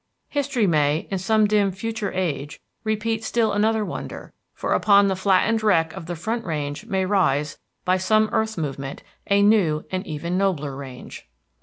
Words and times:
History 0.29 0.65
may, 0.65 1.07
in 1.11 1.19
some 1.19 1.45
dim 1.45 1.71
future 1.71 2.11
age, 2.11 2.59
repeat 2.83 3.23
still 3.23 3.51
another 3.53 3.85
wonder, 3.85 4.33
for 4.51 4.73
upon 4.73 5.07
the 5.09 5.15
flattened 5.15 5.61
wreck 5.61 5.93
of 5.93 6.07
the 6.07 6.15
Front 6.15 6.43
Range 6.43 6.87
may 6.87 7.05
rise, 7.05 7.59
by 7.85 7.97
some 7.97 8.27
earth 8.33 8.57
movement, 8.57 9.03
a 9.29 9.43
new 9.43 9.85
and 9.91 10.03
even 10.07 10.39
nobler 10.39 10.75
range. 10.75 11.29